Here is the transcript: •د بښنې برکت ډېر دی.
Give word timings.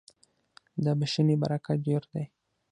•د 0.83 0.85
بښنې 0.99 1.35
برکت 1.43 1.77
ډېر 1.87 2.03
دی. 2.11 2.23